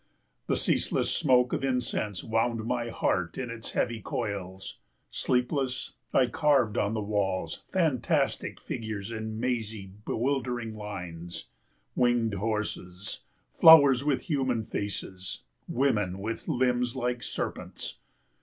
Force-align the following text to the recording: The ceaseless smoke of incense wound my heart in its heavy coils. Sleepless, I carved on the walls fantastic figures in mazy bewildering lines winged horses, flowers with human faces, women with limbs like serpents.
The 0.47 0.57
ceaseless 0.57 1.11
smoke 1.11 1.53
of 1.53 1.63
incense 1.63 2.23
wound 2.23 2.65
my 2.65 2.89
heart 2.89 3.37
in 3.37 3.51
its 3.51 3.73
heavy 3.73 4.01
coils. 4.01 4.79
Sleepless, 5.11 5.93
I 6.11 6.25
carved 6.25 6.75
on 6.75 6.95
the 6.95 7.03
walls 7.03 7.61
fantastic 7.71 8.59
figures 8.59 9.11
in 9.11 9.39
mazy 9.39 9.91
bewildering 10.03 10.73
lines 10.75 11.49
winged 11.95 12.33
horses, 12.33 13.19
flowers 13.59 14.03
with 14.03 14.23
human 14.23 14.65
faces, 14.65 15.43
women 15.67 16.17
with 16.17 16.47
limbs 16.47 16.95
like 16.95 17.21
serpents. 17.21 17.99